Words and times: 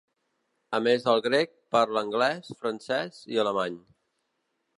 A 0.77 0.77
més 0.87 1.03
del 1.07 1.21
grec, 1.27 1.53
parla 1.77 2.03
anglès, 2.07 2.49
francès 2.65 3.21
i 3.37 3.43
alemany. 3.45 3.79